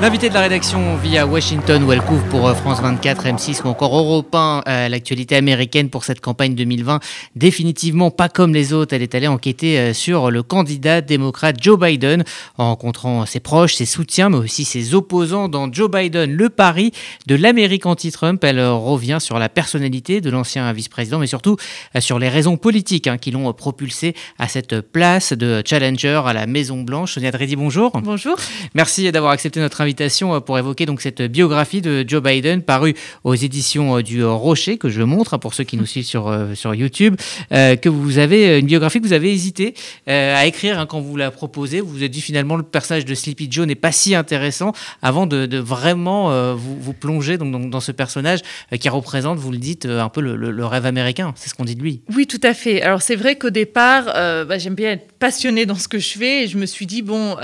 [0.00, 3.68] L'invité de la rédaction via Washington où elle couvre pour euh, France 24, M6 ou
[3.68, 7.00] encore Europe 1 euh, l'actualité américaine pour cette campagne 2020.
[7.36, 11.78] Définitivement pas comme les autres, elle est allée enquêter euh, sur le candidat démocrate Joe
[11.78, 12.24] Biden
[12.58, 16.92] en rencontrant ses proches, ses soutiens mais aussi ses opposants dans Joe Biden, le pari
[17.26, 18.42] de l'Amérique anti-Trump.
[18.44, 21.56] Elle revient sur la personnalité de l'ancien vice-président mais surtout
[22.00, 26.46] sur les raisons politiques hein, qui l'ont propulsé à cette place de challenger à la
[26.46, 27.14] Maison Blanche.
[27.14, 27.92] Sonia Dredi, bonjour.
[28.02, 28.36] Bonjour.
[28.74, 32.94] Merci d'avoir accepté notre invitation euh, pour évoquer donc cette biographie de Joe Biden parue
[33.22, 36.28] aux éditions euh, du Rocher que je montre hein, pour ceux qui nous suivent sur,
[36.28, 37.16] euh, sur YouTube,
[37.50, 39.74] que vous avez une biographie que vous avez hésité
[40.06, 41.80] à écrire hein, quand vous la proposez.
[41.80, 45.26] Vous vous êtes dit finalement le personnage de Sleepy Joe n'est pas si intéressant avant
[45.26, 48.40] de, vraiment vous, plonger donc, dans ce personnage
[48.80, 51.32] qui représente, vous le dites, un peu le, rêve américain.
[51.36, 52.00] C'est ce qu'on dit de lui.
[52.14, 52.82] Oui, tout à fait.
[52.82, 56.44] Alors c'est vrai qu'au départ, bah, j'aime bien être passionnée dans ce que je fais
[56.44, 57.36] et je me suis dit bon,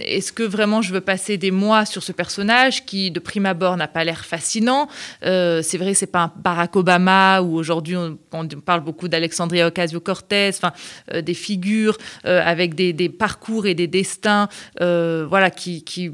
[0.00, 3.76] est-ce que vraiment je veux passer des mois sur ce personnage qui, de prime abord,
[3.76, 4.88] n'a pas l'air fascinant.
[5.24, 8.16] Euh, c'est vrai, c'est pas un Barack Obama ou aujourd'hui on,
[8.64, 10.72] parle beaucoup d'Alexandria Ocasio-Cortez, enfin
[11.12, 16.10] euh, des figures euh, avec des, parcours et des destins, voilà, qui, qui,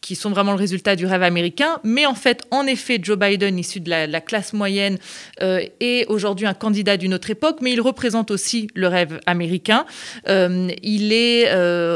[0.00, 1.80] qui, sont vraiment le résultat du rêve américain.
[1.84, 4.98] Mais en fait, en effet, Joe Biden, issu de la, classe moyenne,
[5.40, 9.84] est aujourd'hui un candidat d'une autre époque, mais il représente aussi le rêve américain.
[10.26, 11.52] il est,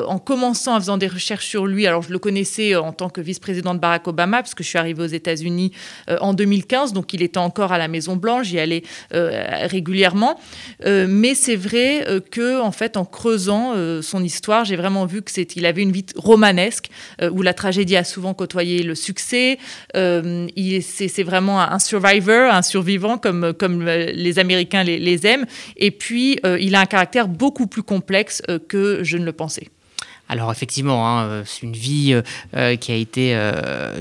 [0.07, 3.21] en commençant, en faisant des recherches sur lui, alors je le connaissais en tant que
[3.21, 5.73] vice-président de Barack Obama, parce que je suis arrivée aux États-Unis
[6.09, 8.83] euh, en 2015, donc il était encore à la Maison Blanche, j'y allais
[9.15, 10.39] euh, régulièrement.
[10.85, 13.73] Euh, mais c'est vrai que, en fait, en creusant
[14.03, 16.89] son histoire, j'ai vraiment vu que il avait une vie romanesque
[17.31, 19.59] où la tragédie a souvent côtoyé le succès.
[19.95, 25.47] c'est vraiment un survivor, un survivant comme, comme les Américains les aiment.
[25.77, 29.69] Et puis, il a un caractère beaucoup plus complexe que je ne le pensais.
[30.33, 32.23] Alors effectivement, hein, euh, c'est une vie euh,
[32.57, 33.39] euh, qui a été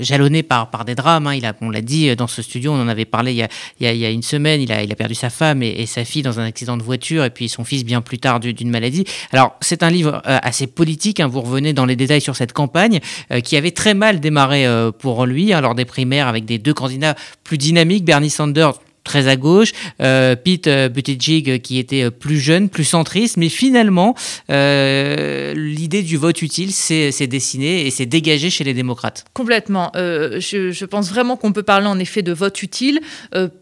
[0.00, 1.26] jalonnée par, des drames.
[1.26, 1.38] Hein.
[1.60, 4.62] On l'a dit dans ce studio, on en avait parlé il y a, une semaine.
[4.62, 7.24] Il a, il a perdu sa femme et, sa fille dans un accident de voiture
[7.24, 9.04] et puis son fils bien plus tard d'une maladie.
[9.30, 11.20] Alors c'est un livre assez politique.
[11.20, 11.26] Hein.
[11.26, 13.00] vous revenez dans les détails sur cette campagne
[13.44, 14.66] qui avait très mal démarré
[14.98, 19.36] pour lui lors des primaires avec des deux candidats plus dynamiques, Bernie Sanders très à
[19.36, 24.14] gauche, euh, Pete euh, Buttigieg euh, qui était plus jeune, plus centriste, mais finalement,
[24.48, 29.24] l'idée du vote utile s'est dessinée et s'est dégagée chez les démocrates.
[29.34, 29.90] Complètement.
[29.94, 33.00] Je, pense vraiment qu'on peut parler en effet de vote utile.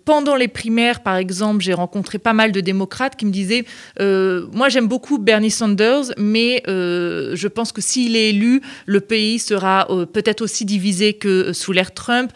[0.05, 3.65] pendant les primaires, par exemple, j'ai rencontré pas mal de démocrates qui me disaient,
[3.99, 9.87] moi j'aime beaucoup Bernie Sanders, mais je pense que s'il est élu, le pays sera
[10.13, 12.31] peut-être aussi divisé que sous l'ère Trump,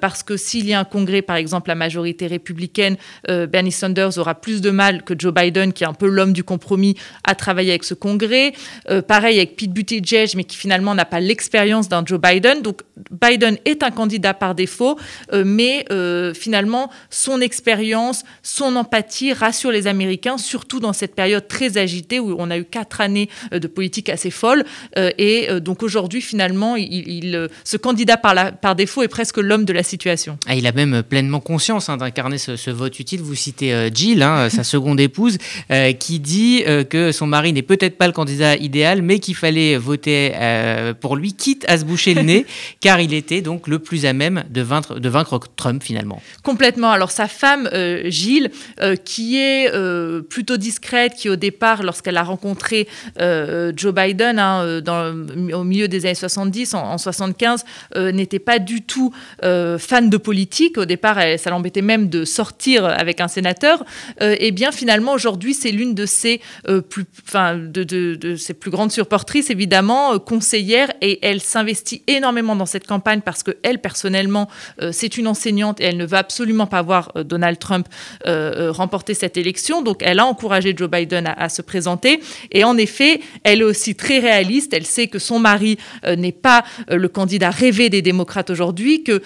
[0.00, 2.96] parce que s'il y a un congrès, par exemple, la majorité républicaine, républicaine,
[3.28, 6.32] euh, Bernie Sanders aura plus de mal que Joe Biden, qui est un peu l'homme
[6.32, 8.52] du compromis, à travailler avec ce Congrès.
[8.90, 12.62] Euh, pareil avec Pete Buttigieg, mais qui finalement n'a pas l'expérience d'un Joe Biden.
[12.62, 14.98] Donc Biden est un candidat par défaut,
[15.32, 15.84] euh, mais
[16.34, 22.34] finalement son expérience, son empathie rassure les Américains, surtout dans cette période très agitée où
[22.38, 24.64] on a eu quatre années de politique assez folle.
[24.96, 26.76] et donc aujourd'hui, finalement,
[27.64, 30.38] ce candidat par défaut est presque l'homme de la situation.
[30.46, 33.20] Ah, il a même pleinement conscience hein, d'incarner ce, vote utile.
[33.20, 35.38] Vous citez euh, Jill, hein, sa seconde épouse,
[35.70, 39.36] euh, qui dit euh, que son mari n'est peut-être pas le candidat idéal, mais qu'il
[39.36, 40.32] fallait voter
[41.00, 42.46] pour lui, quitte à se boucher le nez,
[42.80, 46.22] car il était donc le plus à même de vaincre, de vaincre Trump finalement.
[46.42, 46.90] Complètement.
[46.90, 47.68] Alors sa femme,
[48.06, 48.50] Jill,
[49.04, 49.70] qui est
[50.28, 55.14] plutôt discrète, qui au départ, lorsqu'elle a rencontré Joe Biden hein, dans,
[55.52, 57.64] au milieu des années 70, en, 75,
[58.12, 59.12] n'était pas du tout
[59.42, 60.78] fan de politique.
[60.78, 63.84] Au départ, elle, ça l'embêtait même de sortir avec un sénateur,
[64.22, 68.70] euh, eh bien finalement aujourd'hui c'est l'une de ses euh, plus, enfin de, ses plus
[68.70, 73.80] grandes supportrices évidemment, euh, conseillère et elle s'investit énormément dans cette campagne parce que elle
[73.80, 74.48] personnellement
[74.92, 77.88] c'est une enseignante et elle ne veut absolument pas voir Donald Trump
[78.26, 82.20] remporter cette élection, donc elle a encouragé Joe Biden à, se présenter.
[82.52, 85.78] Et en effet elle est aussi très réaliste, elle sait que son mari
[86.16, 89.22] n'est pas le candidat rêvé des démocrates aujourd'hui, que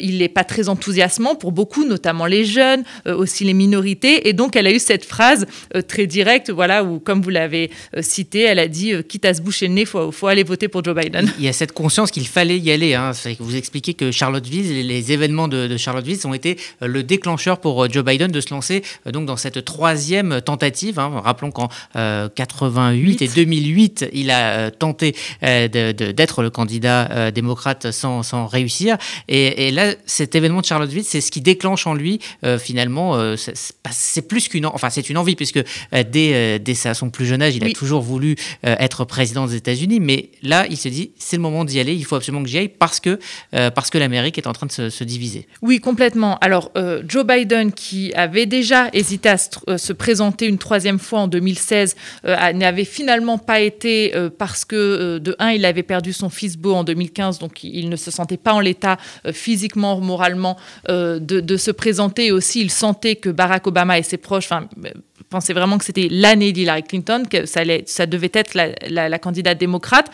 [0.00, 4.28] il n'est pas très enthousiasmant pour beaucoup, notamment les jeunes, euh, aussi les minorités.
[4.28, 7.70] Et donc, elle a eu cette phrase euh, très directe, voilà, où, comme vous l'avez
[7.96, 10.68] euh, cité, elle a dit quitte à se boucher le nez, il faut, aller voter
[10.68, 11.30] pour Joe Biden.
[11.38, 12.94] Il y a cette conscience qu'il fallait y aller.
[12.94, 13.12] Hein.
[13.38, 18.30] Vous expliquez que Charlottesville, les événements de, Charlottesville ont été le déclencheur pour Joe Biden
[18.30, 20.98] de se lancer donc dans cette troisième tentative.
[20.98, 21.20] Hein.
[21.24, 28.96] Rappelons qu'en 88 et 2008, il a tenté d'être le candidat démocrate sans, réussir.
[29.28, 32.20] Et, et, là, cet événement de Charlottesville, c'est ce qui déclenche en lui
[32.58, 33.34] finalement,
[33.90, 35.62] c'est plus qu'une, enfin c'est une envie puisque
[35.92, 40.30] dès, dès son plus jeune âge, il a toujours voulu être président des États-Unis, mais
[40.42, 42.68] là, il se dit, c'est le moment d'y aller, il faut absolument que j'y aille
[42.68, 43.18] parce que,
[43.50, 45.46] parce que l'Amérique est en train de se, diviser.
[45.62, 46.38] Oui, complètement.
[46.38, 46.72] Alors,
[47.06, 52.84] Joe Biden, qui avait déjà hésité à se, présenter une troisième fois en 2016, n'avait
[52.84, 57.38] finalement pas été parce que, de un, il avait perdu son fils beau en 2015,
[57.38, 60.56] donc il ne se sentait pas en l'état euh, physiquement, moralement
[60.88, 62.25] euh, de, se présenter.
[62.26, 64.90] Et aussi, il sentait que Barack Obama et ses proches euh,
[65.28, 69.58] pensaient vraiment que c'était l'année d'Hillary Clinton, que ça, allait, ça devait être la candidate
[69.58, 70.10] démocrate.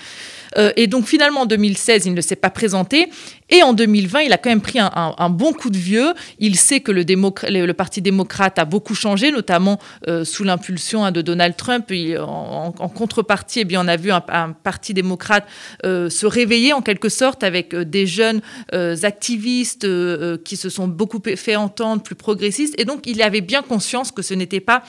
[0.59, 3.09] Euh, et donc finalement en 2016, il ne s'est pas présenté.
[3.51, 6.15] Et en 2020, il a quand même pris un, bon coup de vieux.
[6.39, 9.79] Il sait que le, le, Parti démocrate a beaucoup changé, notamment
[10.09, 11.93] euh, sous l'impulsion hein, de Donald Trump.
[12.19, 14.23] en, contrepartie, eh bien, on a vu un,
[14.63, 15.47] Parti démocrate
[15.85, 18.41] euh, se réveiller en quelque sorte avec des jeunes
[19.03, 19.87] activistes
[20.45, 22.75] qui se sont beaucoup fait entendre, plus progressistes.
[22.79, 24.83] Et donc, il avait bien conscience que ce n'était pas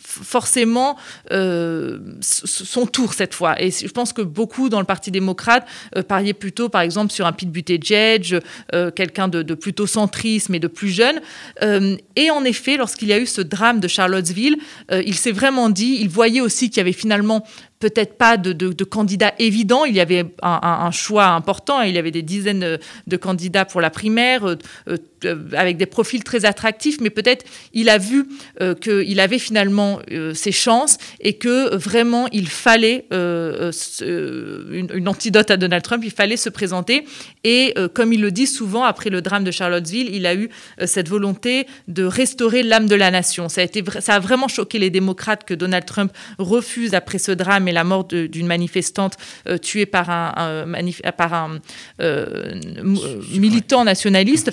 [0.00, 0.96] forcément
[1.30, 3.60] son tour cette fois.
[3.60, 5.66] Et je pense que beaucoup dans le Parti démocrate
[5.96, 8.40] euh, pariaient plutôt, par exemple, sur un Pete Buttigieg,
[8.74, 11.20] euh, quelqu'un de, plutôt centriste mais de plus jeune.
[11.62, 14.56] Euh, et en effet, lorsqu'il y a eu ce drame de Charlottesville,
[14.90, 17.44] il s'est vraiment dit, il voyait aussi qu'il y avait finalement
[17.78, 19.84] peut-être pas de, de, candidats évidents.
[19.84, 21.82] Il y avait un, choix important.
[21.82, 24.56] Il y avait des dizaines de, candidats pour la primaire, euh,
[25.24, 28.26] euh, avec des profils très attractifs, mais peut-être il a vu
[28.60, 30.00] euh, qu'il avait finalement
[30.34, 36.48] ses chances et que vraiment il fallait une, antidote à Donald Trump, il fallait se
[36.48, 37.04] présenter.
[37.44, 40.48] Et comme il le dit souvent, après le drame de Charlottesville, il a eu
[40.84, 43.48] cette volonté de restaurer l'âme de la nation.
[43.48, 43.62] Ça
[44.08, 48.04] a vraiment choqué les démocrates que Donald Trump refuse après ce drame mais la mort
[48.04, 49.16] d'une manifestante
[49.48, 50.66] euh, tuée par un,
[51.16, 51.58] par un
[52.00, 52.54] euh,
[53.32, 54.52] militant nationaliste,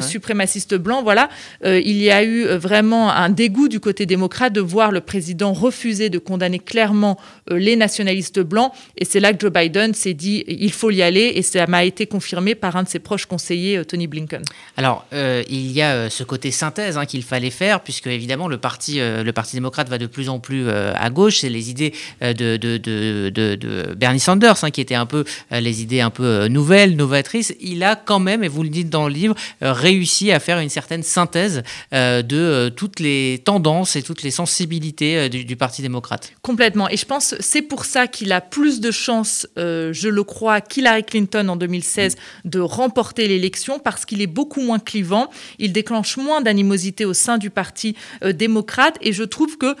[0.00, 1.02] suprémaciste, blanc.
[1.02, 1.30] Voilà,
[1.64, 5.52] euh, il y a eu vraiment un dégoût du côté démocrate de voir le président
[5.54, 7.18] refuser de condamner clairement
[7.50, 8.72] les nationalistes blancs.
[8.98, 11.32] Et c'est là que Joe Biden s'est dit il faut y aller.
[11.34, 14.42] Et ça m'a été confirmé par un de ses proches conseillers, Tony Blinken.
[14.76, 18.98] Alors, il y a ce côté synthèse hein, qu'il fallait faire, puisque évidemment le parti,
[19.00, 21.38] le parti démocrate va de plus en plus à gauche.
[21.38, 26.00] C'est les idées de de, Bernie Sanders, hein, qui était un peu euh, les idées
[26.00, 29.14] un peu euh, nouvelles, novatrices, il a quand même, et vous le dites dans le
[29.14, 31.62] livre, euh, réussi à faire une certaine synthèse
[31.92, 36.32] de toutes les tendances et toutes les sensibilités du, Parti démocrate.
[36.42, 36.88] Complètement.
[36.88, 41.04] Et je pense c'est pour ça qu'il a plus de chances, je le crois, qu'Hillary
[41.04, 45.28] Clinton en 2016 de remporter l'élection parce qu'il est beaucoup moins clivant,
[45.58, 49.76] il déclenche moins d'animosité au sein du Parti démocrate et je trouve que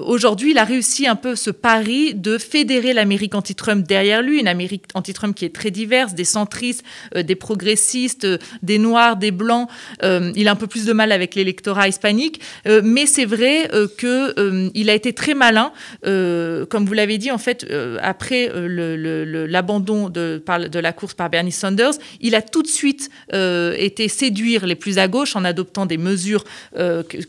[0.00, 4.48] aujourd'hui il a réussi un peu ce pari de fédérer l'Amérique anti-Trump derrière lui, une
[4.48, 6.82] Amérique anti-Trump qui est très diverse, des centristes,
[7.16, 9.68] euh, des progressistes, euh, des noirs, des blancs.
[10.02, 12.40] Euh, il a un peu plus de mal avec l'électorat hispanique,
[12.82, 15.72] mais c'est vrai qu'il a été très malin,
[16.02, 17.66] comme vous l'avez dit, en fait,
[18.00, 24.08] après l'abandon de, de, la course par Bernie Sanders, il a tout de suite été
[24.08, 26.44] séduire les plus à gauche en adoptant des mesures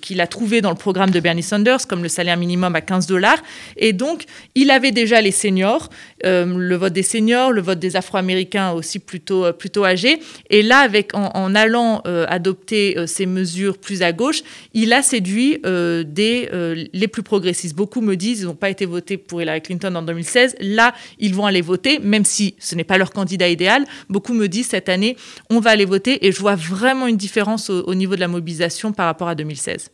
[0.01, 3.07] qu'il a trouvées dans le programme de Bernie Sanders, comme le salaire minimum à 15
[3.07, 3.41] dollars.
[3.77, 5.89] Et donc, il avait déjà les seniors,
[6.25, 10.19] euh, le vote des seniors, le vote des Afro-Américains aussi plutôt, euh, plutôt âgés.
[10.49, 14.41] Et là, avec, en, allant euh, adopter ces mesures plus à gauche,
[14.73, 17.75] il a séduit les plus progressistes.
[17.75, 20.55] Beaucoup me disent ils n'ont pas été votés pour Hillary Clinton en 2016.
[20.59, 23.85] Là, ils vont aller voter, même si ce n'est pas leur candidat idéal.
[24.09, 25.15] Beaucoup me disent cette année,
[25.49, 26.25] on va aller voter.
[26.25, 29.89] Et je vois vraiment une différence au niveau de la mobilisation par rapport à 2016.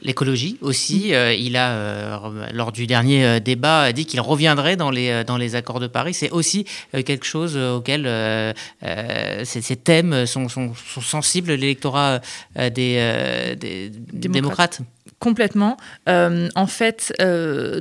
[0.00, 1.12] L'écologie aussi, mm.
[1.12, 5.36] euh, il a, euh, lors du dernier euh, débat, dit qu'il reviendrait dans les, dans
[5.36, 6.14] les accords de Paris.
[6.14, 8.04] C'est aussi quelque chose auquel
[9.44, 12.20] ces, thèmes sont, sont, sensibles, l'électorat
[12.56, 14.80] des, des démocrates.
[15.18, 15.76] Complètement.
[16.06, 17.12] en fait,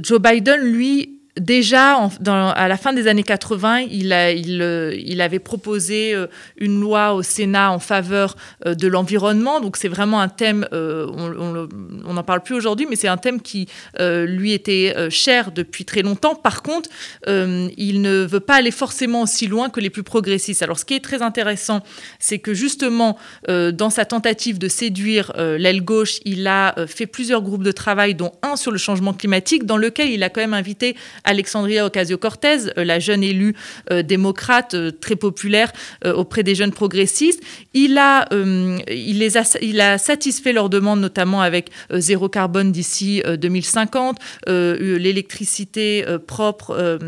[0.02, 5.22] Joe Biden, lui, déjà, à la fin des années 80, il, a, il, euh, il
[5.22, 8.36] avait proposé euh, une loi au Sénat en faveur
[8.66, 9.62] euh, de l'environnement.
[9.62, 13.68] Donc c'est vraiment un thème, on n'en parle plus aujourd'hui, mais c'est un thème qui
[14.00, 16.36] lui était cher depuis très longtemps.
[16.36, 16.90] Par contre,
[17.28, 20.64] il ne veut pas aller forcément aussi loin que les plus progressistes.
[20.64, 21.82] Alors ce qui est très intéressant,
[22.20, 27.64] c'est que justement, dans sa tentative de séduire l'aile gauche, il a fait plusieurs groupes
[27.64, 30.96] de travail, dont un sur le changement climatique, dans lequel il a quand même invité
[31.24, 33.56] Alexandria Ocasio-Cortez, euh, la jeune élue
[33.92, 35.72] euh, démocrate euh, très populaire
[36.06, 37.42] auprès des jeunes progressistes.
[37.74, 43.22] Il a, il, les a, il a satisfait leurs demandes, notamment avec zéro carbone d'ici
[43.26, 47.00] 2050, l'électricité propre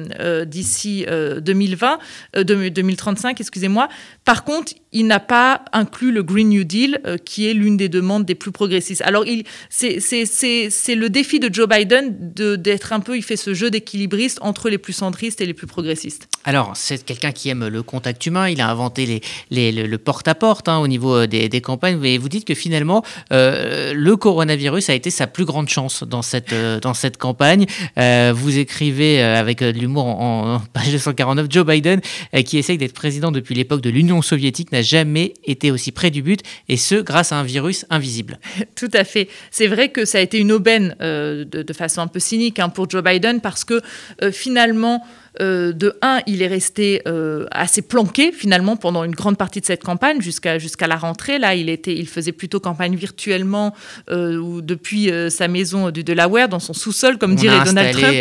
[0.46, 1.06] d'ici
[1.42, 2.00] 2020,
[2.44, 3.90] 2035, excusez-moi.
[4.26, 7.90] Par contre, il n'a pas inclus le Green New Deal, euh, qui est l'une des
[7.90, 9.02] demandes des plus progressistes.
[9.02, 9.26] Alors,
[9.70, 14.70] c'est le défi de Joe Biden d'être un peu, il fait ce jeu d'équilibriste entre
[14.70, 16.30] les plus centristes et les plus progressistes.
[16.46, 20.78] Alors, c'est quelqu'un qui aime le contact humain, il a inventé les, le porte-à-porte hein,
[20.78, 25.10] au niveau euh, des, campagnes, mais vous dites que finalement, euh, le coronavirus a été
[25.10, 27.66] sa plus grande chance dans cette, dans cette campagne.
[27.98, 32.02] vous écrivez avec de l'humour en, en, page 249, Joe Biden,
[32.46, 36.22] qui essaye d'être président depuis l'époque de l'Union soviétique, n'a jamais été aussi près du
[36.22, 38.40] but, et ce, grâce à un virus invisible.
[38.76, 39.30] Tout à fait.
[39.52, 42.70] C'est vrai que ça a été une aubaine euh, de, façon un peu cynique hein,
[42.70, 43.82] pour Joe Biden, parce que
[44.22, 45.04] euh, finalement,
[45.42, 49.66] euh, de un, il est resté euh, assez planqué finalement pendant une grande partie de
[49.66, 51.40] cette campagne jusqu'à jusqu'à la rentrée.
[51.40, 53.74] Là, il était, il faisait plutôt campagne virtuellement
[54.12, 58.16] euh, ou depuis sa maison du Delaware, dans son sous-sol, comme dirait Donald Trump,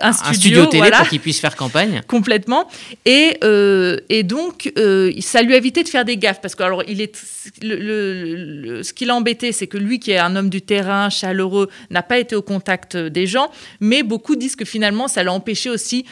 [0.00, 2.00] un studio, télé pour qu'il puisse faire campagne.
[2.08, 2.68] Complètement.
[3.04, 3.38] Et
[4.08, 4.72] et donc
[5.20, 7.14] ça lui a évité de faire des gaffes parce que alors il est
[7.62, 11.68] le, ce qui l'a embêté, c'est que lui qui est un homme du terrain, chaleureux,
[11.90, 15.68] n'a pas été au contact des gens, mais beaucoup disent que finalement ça l'a empêché
[15.68, 16.04] aussi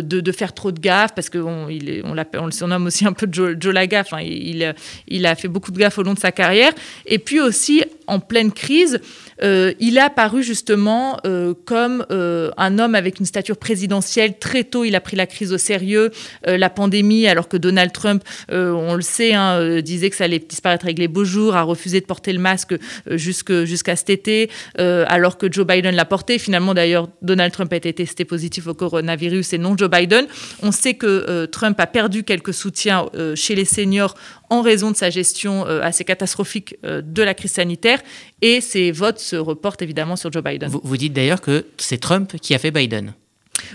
[0.00, 3.56] de, faire trop de gaffes, parce qu'on on, on, le surnomme aussi un peu Joe,
[3.58, 4.08] Joe la gaffe.
[4.22, 4.74] Il,
[5.08, 6.72] il a fait beaucoup de gaffes au long de sa carrière.
[7.06, 9.00] Et puis aussi, en pleine crise,
[9.42, 14.38] euh, il a apparu justement euh, comme euh, un homme avec une stature présidentielle.
[14.38, 16.10] Très tôt, il a pris la crise au sérieux,
[16.46, 20.84] la pandémie, alors que Donald Trump, on le sait, hein, disait que ça allait disparaître
[20.84, 22.74] avec les beaux jours, a refusé de porter le masque
[23.10, 26.38] jusqu'à cet été, alors que Joe Biden l'a porté.
[26.38, 30.26] Finalement, d'ailleurs, Donald Trump a été testé positif au coronavirus et non Joe Biden.
[30.62, 34.14] On sait que Trump a perdu quelques soutiens chez les seniors
[34.52, 38.00] en raison de sa gestion euh, assez catastrophique euh, de la crise sanitaire.
[38.42, 40.68] Et ses votes se reportent évidemment sur Joe Biden.
[40.70, 43.14] Vous, dites d'ailleurs que c'est Trump qui a fait Biden.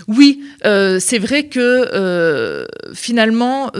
[0.06, 3.70] Oui, euh, c'est vrai que finalement,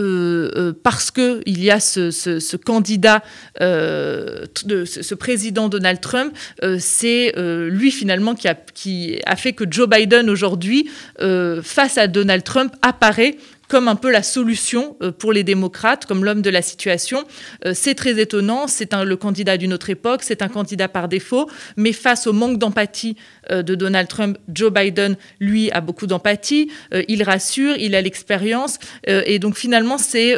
[0.83, 3.21] parce qu'il y a ce, candidat,
[3.59, 6.33] ce, président Donald Trump,
[6.79, 10.89] c'est lui finalement qui a, qui a, fait que Joe Biden aujourd'hui,
[11.19, 13.37] face à Donald Trump, apparaît
[13.69, 17.23] comme un peu la solution euh, pour les démocrates, comme l'homme de la situation.
[17.65, 21.47] Euh, c'est très étonnant, c'est le candidat d'une autre époque, c'est un candidat par défaut,
[21.77, 23.15] mais face au manque d'empathie
[23.51, 26.71] euh, de Donald Trump, Joe Biden, lui, a beaucoup d'empathie,
[27.07, 30.35] il rassure, il a l'expérience, et donc finalement, c'est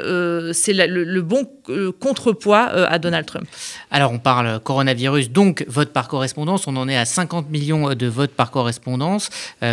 [0.54, 1.48] c'est le, bon
[2.00, 3.48] contrepoids à Donald Trump.
[3.90, 8.08] Alors, on parle coronavirus, donc vote par correspondance, on en est à 50 millions de
[8.08, 9.30] votes par correspondance,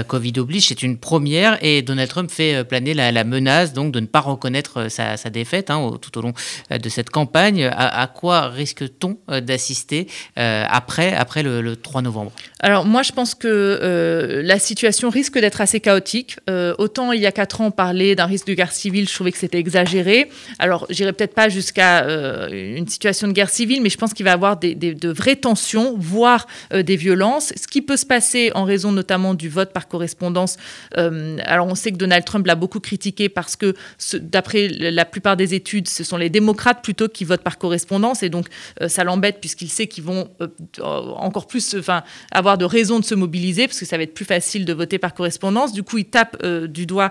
[0.07, 4.01] Covid oblige, c'est une première, et Donald Trump fait planer la, la menace donc de
[4.01, 6.33] ne pas reconnaître euh, sa, défaite hein, tout au long
[6.71, 7.65] euh, de cette campagne.
[7.65, 12.33] À, quoi risque-t-on euh, d'assister après, le, 3 novembre?
[12.61, 16.37] Alors moi, je pense que la situation risque d'être assez chaotique.
[16.79, 19.33] autant il y a quatre ans, on parlait d'un risque de guerre civile, je trouvais
[19.33, 20.31] que c'était exagéré.
[20.59, 22.05] Alors j'irai peut-être pas jusqu'à
[22.51, 25.95] une situation de guerre civile, mais je pense qu'il va y avoir de vraies tensions,
[25.99, 27.53] voire des violences.
[27.57, 30.57] Ce qui peut se passer en raison notamment du vote par correspondance.
[30.95, 33.75] alors on sait que Donald Trump l'a beaucoup critiqué parce que
[34.15, 38.29] d'après la plupart des études, ce sont les démocrates plutôt qui votent par correspondance et
[38.29, 38.47] donc
[38.83, 40.49] euh, ça l'embête puisqu'il sait qu'ils vont euh,
[40.81, 42.03] encore plus enfin,
[42.33, 44.99] avoir de raisons de se mobiliser parce que ça va être plus facile de voter
[44.99, 45.73] par correspondance.
[45.73, 47.11] Du coup, il tape euh, du doigt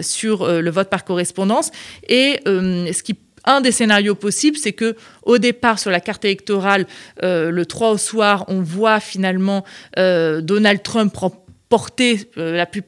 [0.00, 1.70] sur le vote par correspondance
[2.08, 6.86] et ce qui un des scénarios possibles, c'est que au départ sur la carte électorale,
[7.22, 9.64] le 3 au soir, on voit finalement
[9.96, 11.14] Donald Trump
[11.68, 12.82] porter la plus,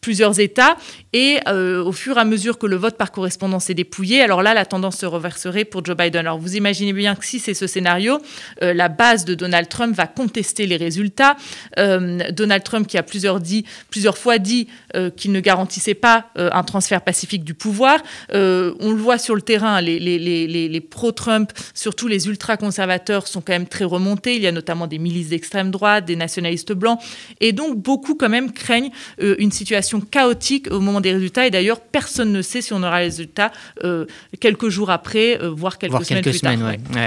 [0.00, 0.76] plusieurs États
[1.12, 4.42] et euh, au fur et à mesure que le vote par correspondance est dépouillé, alors
[4.42, 6.20] là, la tendance se reverserait pour Joe Biden.
[6.20, 8.18] Alors vous imaginez bien que si c'est ce scénario,
[8.62, 11.36] euh, la base de Donald Trump va contester les résultats.
[11.78, 14.68] Euh, Donald Trump qui a plusieurs, dit, plusieurs fois dit
[15.16, 17.98] qu'il ne garantissait pas un transfert pacifique du pouvoir.
[18.32, 23.84] on le voit sur le terrain, les, pro-Trump, surtout les ultra-conservateurs, sont quand même très
[23.84, 24.34] remontés.
[24.34, 27.00] Il y a notamment des milices d'extrême droite, des nationalistes blancs.
[27.40, 29.69] Et donc beaucoup quand même craignent une situation
[30.10, 31.46] chaotique au moment des résultats.
[31.46, 33.52] Et d'ailleurs, personne ne sait si on aura les résultats
[33.84, 34.06] euh,
[34.40, 36.56] quelques jours après, euh, voire quelques semaines plus tard.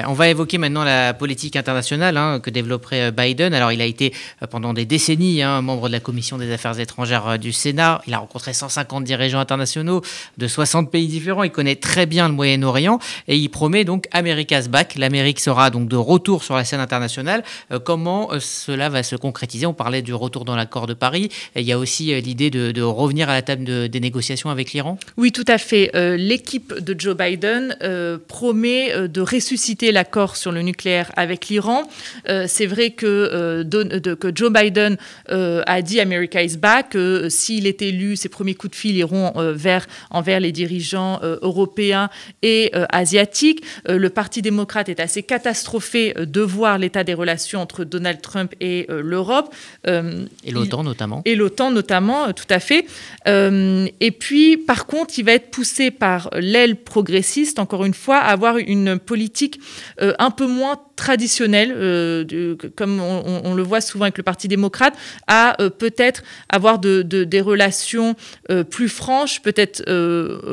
[0.08, 3.54] on va évoquer maintenant la politique internationale hein, que développerait euh, Biden.
[3.54, 4.14] Alors, il a été
[4.50, 8.02] pendant des décennies hein, membre de la commission des affaires étrangères du Sénat.
[8.08, 10.02] Il a rencontré 150 dirigeants internationaux
[10.38, 11.44] de 60 pays différents.
[11.44, 14.96] Il connaît très bien le Moyen-Orient et il promet donc America's Back.
[14.96, 17.44] L'Amérique sera donc de retour sur la scène internationale.
[17.84, 19.66] comment cela va se concrétiser?
[19.66, 21.30] On parlait du retour dans l'accord de Paris.
[21.56, 24.98] il y a aussi l'idée de, revenir à la table des négociations avec l'Iran?
[25.18, 25.92] Oui, tout à fait.
[26.18, 27.76] L'équipe de Joe Biden
[28.28, 31.84] promet de ressusciter l'accord sur le nucléaire avec l'Iran.
[32.26, 38.16] C'est vrai que, que, Joe Biden a dit America is back, que s'il est élu,
[38.16, 42.10] ses premiers coups de fil iront vers, envers les dirigeants européens
[42.42, 43.64] et asiatiques.
[43.88, 48.88] le Parti démocrate est assez catastrophé de voir l'état des relations entre Donald Trump et
[48.90, 49.54] l'Europe.
[49.86, 51.22] et l'OTAN notamment.
[51.26, 52.86] Et l'OTAN notamment, tout à fait.
[53.26, 58.32] et puis, par contre, il va être poussé par l'aile progressiste, encore une fois, à
[58.32, 59.60] avoir une politique
[60.00, 64.94] un peu moins traditionnelle, euh, comme on, le voit souvent avec le Parti démocrate,
[65.28, 68.16] à euh, peut-être avoir de, des relations
[68.52, 69.84] euh, plus franches, peut-être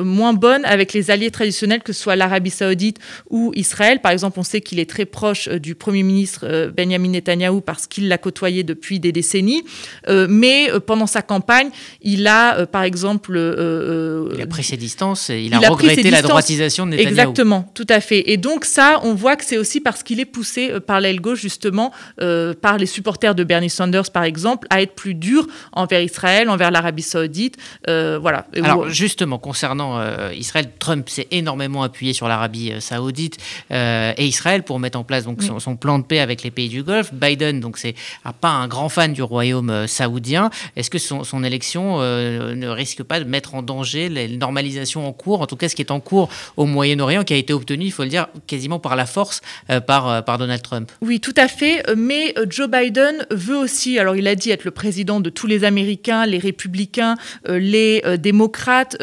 [0.03, 2.97] moins bonnes avec les alliés traditionnels, que ce soit l'Arabie saoudite
[3.29, 3.99] ou Israël.
[4.01, 8.07] Par exemple, on sait qu'il est très proche du Premier ministre Benjamin Netanyahou parce qu'il
[8.07, 9.63] l'a côtoyé depuis des décennies.
[10.07, 11.69] mais pendant sa campagne,
[12.01, 13.33] il a, par exemple...
[13.37, 17.09] il a pris ses distances, et il a, regretté la droitisation de Netanyahou.
[17.11, 18.31] Exactement, tout à fait.
[18.31, 21.21] Et donc ça, on voit que c'est aussi parce qu'il est poussé euh, par l'aile
[21.21, 25.47] gauche, justement, euh, par les supporters de Bernie Sanders, par exemple, à être plus dur
[25.73, 27.57] envers Israël, envers l'Arabie Saoudite.
[27.87, 28.47] Euh, voilà.
[28.55, 33.37] Alors, justement, concernant Israël, Trump s'est énormément appuyé sur l'Arabie Saoudite
[33.71, 36.83] et Israël pour mettre en place donc, son, plan de paix avec les pays du
[36.83, 37.13] Golfe.
[37.13, 37.95] Biden, donc, c'est
[38.41, 40.49] pas un grand fan du royaume saoudien.
[40.75, 45.13] Est-ce que son, son élection ne risque pas de mettre en danger les normalisations en
[45.13, 47.85] cours, en tout cas ce qui est en cours au Moyen-Orient, qui a été obtenu,
[47.85, 49.41] il faut le dire, quasiment par la force
[49.87, 50.91] par par, Donald Trump.
[51.01, 51.87] Oui, tout à fait.
[51.89, 55.29] Euh, mais euh, Joe Biden veut aussi, alors il a dit être le président de
[55.29, 57.15] tous les Américains, les républicains,
[57.47, 58.97] euh, les démocrates.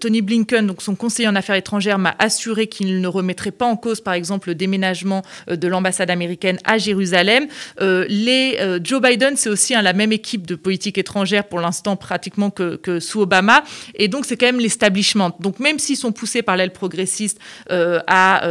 [0.00, 3.76] Tony Blinken, donc son conseiller en affaires étrangères, m'a assuré qu'il ne remettrait pas en
[3.76, 7.46] cause, par exemple, le déménagement de l'ambassade américaine à Jérusalem.
[7.80, 12.50] les, Joe Biden, c'est aussi hein, la même équipe de politique étrangère pour l'instant pratiquement
[12.50, 13.64] que, que, sous Obama.
[13.94, 15.36] Et donc, c'est quand même l'establishment.
[15.40, 17.38] Donc, même s'ils sont poussés par l'aile progressiste
[17.70, 18.42] à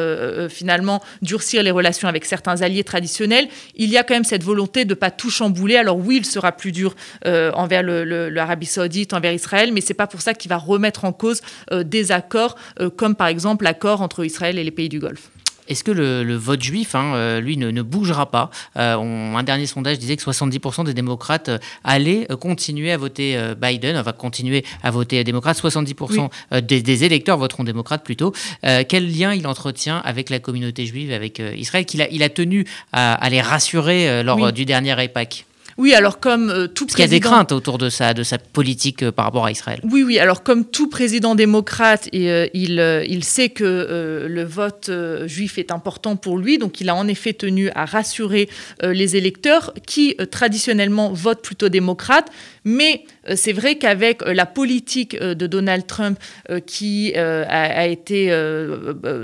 [0.50, 4.86] finalement durcir les relations avec certains alliés traditionnels, il y a quand même cette volonté
[4.86, 5.78] de ne pas tout chambouler.
[5.78, 10.08] Alors oui, il sera plus dur euh, envers l'Arabie saoudite, envers Israël, mais c'est pas
[10.08, 14.02] pour ça qu'il va remettre en cause euh, des accords, euh, comme par exemple l'accord
[14.02, 15.30] entre Israël et les pays du Golfe.
[15.67, 20.00] Est-ce que le, vote juif, hein, euh, lui, ne, bougera pas euh, Un dernier sondage
[20.00, 25.24] disait que 70% des démocrates euh, allaient continuer à voter Biden, va continuer à voter
[25.24, 25.57] démocrate.
[25.60, 26.29] 70%
[26.62, 28.34] des, électeurs voteront démocrate plutôt.
[28.62, 32.65] quel lien il entretient avec la communauté juive, avec Israël, qu'il a, il a tenu
[32.91, 35.45] à, les rassurer lors du dernier EPAC
[35.78, 36.96] oui, alors comme euh, tout Parce président...
[36.96, 39.52] qu'il y a des craintes autour de sa, de sa politique euh, par rapport à
[39.52, 39.82] Israël.
[39.84, 44.90] Oui, oui, alors comme tout président démocrate, euh, il, il sait que le vote
[45.26, 48.50] juif est important pour lui, donc il a en effet tenu à rassurer
[48.84, 52.30] les électeurs qui traditionnellement votent plutôt démocrate,
[52.64, 53.04] mais
[53.36, 56.20] c'est vrai qu'avec la politique de Donald Trump
[56.66, 58.28] qui a, été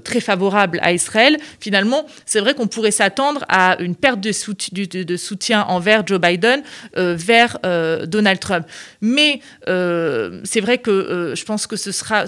[0.03, 4.31] très favorable à Israël, finalement, c'est vrai qu'on pourrait s'attendre à une perte de
[5.17, 6.40] soutien envers Joe Biden
[6.97, 8.65] euh, vers euh, Donald Trump.
[9.01, 12.25] Mais euh, c'est vrai que je pense que ce sera,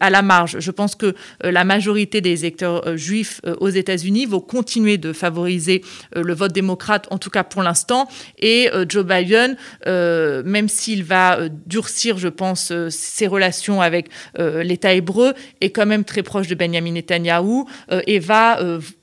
[0.00, 0.58] à la marge.
[0.60, 5.82] Je pense que la majorité des électeurs juifs aux États-Unis vont continuer de favoriser
[6.14, 8.08] le vote démocrate, en tout cas pour l'instant.
[8.38, 15.70] Et Joe Biden, même s'il va durcir, je pense, ses relations avec l'État hébreu, est
[15.70, 17.68] quand même très proche de Benjamin Netanyahou
[18.06, 18.60] et va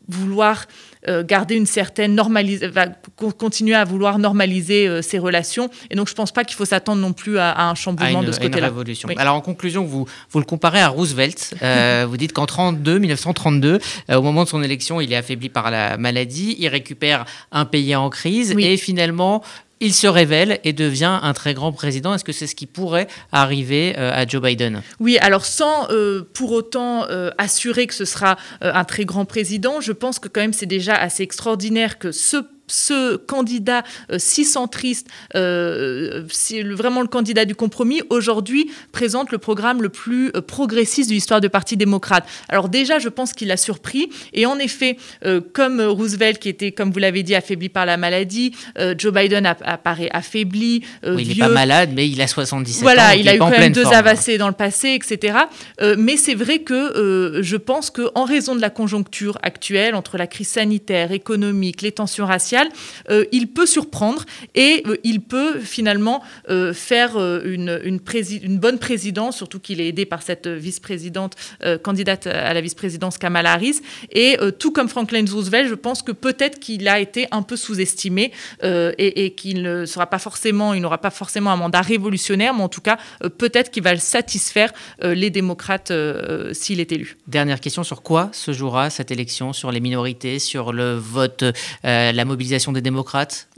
[0.08, 0.66] vouloir
[1.24, 2.88] garder une certaine normalisation, va
[3.38, 5.70] continuer à vouloir normaliser euh, ses relations.
[5.90, 8.32] Et donc, je ne pense pas qu'il faut s'attendre non plus à, un chamboulement de
[8.32, 8.68] ce côté-là.
[8.68, 9.10] révolution.
[9.18, 11.56] Alors, en conclusion, vous, vous le comparez à Roosevelt.
[11.62, 15.72] Euh, vous dites qu'en 32, 1932, au moment de son élection, il est affaibli par
[15.72, 19.44] la maladie, il récupère un pays en crise et finalement,
[19.84, 22.14] il se révèle et devient un très grand président.
[22.14, 24.82] Est-ce que c'est ce qui pourrait arriver euh, à Joe Biden?
[25.02, 29.82] Oui, alors sans euh, pour autant euh, assurer que ce sera un très grand président,
[29.82, 34.46] je pense que quand même c'est déjà assez extraordinaire que ce ce candidat euh, si
[34.46, 40.42] centriste, euh, c'est vraiment le candidat du compromis, aujourd'hui présente le programme le plus euh,
[40.42, 42.26] progressiste de l'histoire du Parti démocrate.
[42.50, 44.10] Alors déjà, je pense qu'il a surpris.
[44.34, 44.98] Et en effet,
[45.54, 48.56] comme Roosevelt, qui était, comme vous l'avez dit, affaibli par la maladie,
[48.98, 53.06] Joe Biden apparaît affaibli, il n'est pas malade, mais il a 77 voilà, ans.
[53.06, 55.38] Voilà, il a eu quand même deux avancées dans le passé, etc.
[55.98, 60.50] mais c'est vrai que je pense qu'en raison de la conjoncture actuelle, entre la crise
[60.50, 64.24] sanitaire, économique, les tensions raciales, social, il peut surprendre
[64.56, 66.24] et il peut finalement
[66.74, 68.00] faire une,
[68.60, 71.36] bonne présidence, surtout qu'il est aidé par cette vice-présidente,
[71.84, 73.82] candidate à la vice-présidence Kamala Harris.
[74.12, 78.32] Et tout comme Franklin Roosevelt, je pense que peut-être qu'il a été un peu sous-estimé
[78.64, 82.70] et, qu'il ne sera pas forcément, il n'aura pas forcément un mandat révolutionnaire, mais en
[82.70, 82.98] tout cas,
[83.38, 84.72] peut-être qu'il va satisfaire
[85.02, 85.92] les démocrates
[86.52, 87.18] s'il est élu.
[87.28, 92.12] Dernière question, sur quoi se jouera cette élection Sur les minorités, sur le vote, euh,
[92.12, 92.43] la mobilisation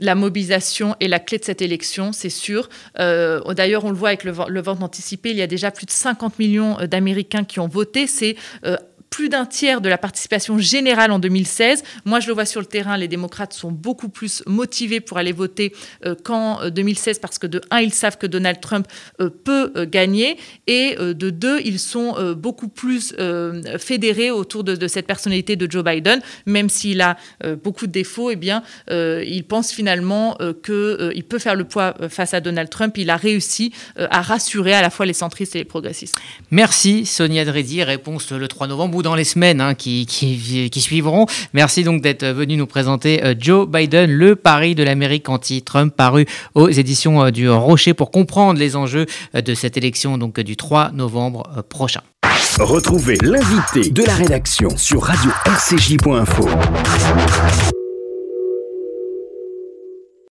[0.00, 2.68] La mobilisation est la clé de cette élection, c'est sûr.
[2.98, 5.90] Euh, d'ailleurs, on le voit avec le, le, anticipé, il y a déjà plus de
[5.90, 8.06] 50 millions euh, d'Américains qui ont voté.
[8.06, 8.36] C'est
[9.10, 11.82] plus d'un tiers de la participation générale en 2016.
[12.04, 15.32] Moi, je le vois sur le terrain, les démocrates sont beaucoup plus motivés pour aller
[15.32, 15.72] voter
[16.04, 18.86] euh, qu'en 2016 euh, parce que de un, ils savent que Donald Trump
[19.20, 23.14] euh, peut gagner et de deux, ils sont beaucoup plus
[23.78, 27.16] fédérés autour de, cette personnalité de Joe Biden, même s'il a
[27.62, 28.30] beaucoup de défauts.
[28.30, 32.96] Eh bien, ils pensent finalement qu'il peut faire le poids face à Donald Trump.
[32.96, 36.18] Il a réussi à rassurer à la fois les centristes et les progressistes.
[36.50, 37.82] Merci Sonia Dredi.
[37.82, 41.26] Réponse le 3 novembre dans les semaines hein, qui, qui, qui, suivront.
[41.52, 46.26] Merci donc d'être venu nous présenter euh, Joe Biden, le pari de l'Amérique anti-Trump, paru
[46.54, 50.56] aux éditions euh, du Rocher pour comprendre les enjeux euh, de cette élection donc du
[50.56, 52.02] 3 novembre prochain.
[52.58, 56.48] Retrouvez l'invité de la rédaction sur radio-rcj.info.